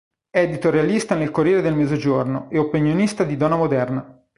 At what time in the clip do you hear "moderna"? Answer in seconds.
3.55-4.25